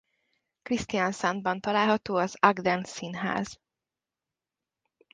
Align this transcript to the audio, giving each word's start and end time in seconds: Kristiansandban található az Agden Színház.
Kristiansandban 0.63 1.59
található 1.61 2.15
az 2.15 2.35
Agden 2.39 2.83
Színház. 2.83 3.59